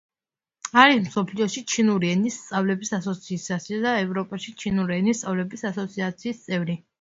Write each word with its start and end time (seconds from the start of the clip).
არის 0.83 1.01
მსოფლიოში 1.01 1.61
ჩინური 1.73 2.09
ენის 2.13 2.37
სწავლების 2.45 2.91
ასოციაციისა 2.99 3.79
და 3.85 3.93
ევროპაში 4.07 4.55
ჩინური 4.65 4.97
ენის 5.03 5.21
სწავლების 5.23 5.67
ასოციაციის 5.73 6.43
წევრი. 6.49 6.81